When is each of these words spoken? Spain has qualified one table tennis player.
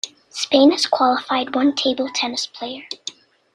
Spain 0.31 0.71
has 0.71 0.87
qualified 0.87 1.53
one 1.53 1.75
table 1.75 2.09
tennis 2.11 2.47
player. 2.47 2.87